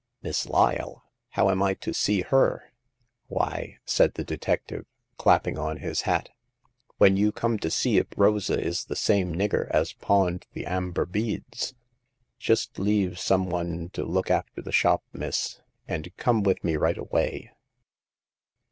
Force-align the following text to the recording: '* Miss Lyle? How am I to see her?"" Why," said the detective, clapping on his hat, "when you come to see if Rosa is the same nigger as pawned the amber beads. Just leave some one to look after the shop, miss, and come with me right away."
'* 0.15 0.21
Miss 0.23 0.47
Lyle? 0.47 1.03
How 1.29 1.51
am 1.51 1.61
I 1.61 1.75
to 1.75 1.93
see 1.93 2.21
her?"" 2.21 2.71
Why," 3.27 3.77
said 3.85 4.15
the 4.15 4.23
detective, 4.23 4.87
clapping 5.19 5.59
on 5.59 5.77
his 5.77 6.01
hat, 6.09 6.29
"when 6.97 7.17
you 7.17 7.31
come 7.31 7.59
to 7.59 7.69
see 7.69 7.99
if 7.99 8.07
Rosa 8.17 8.59
is 8.59 8.85
the 8.85 8.95
same 8.95 9.31
nigger 9.31 9.69
as 9.69 9.93
pawned 9.93 10.47
the 10.53 10.65
amber 10.65 11.05
beads. 11.05 11.75
Just 12.39 12.79
leave 12.79 13.19
some 13.19 13.47
one 13.47 13.89
to 13.93 14.03
look 14.03 14.31
after 14.31 14.59
the 14.63 14.71
shop, 14.71 15.03
miss, 15.13 15.61
and 15.87 16.09
come 16.17 16.41
with 16.41 16.63
me 16.63 16.77
right 16.77 16.97
away." 16.97 17.51